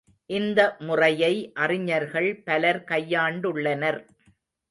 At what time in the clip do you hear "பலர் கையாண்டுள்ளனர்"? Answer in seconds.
2.43-4.01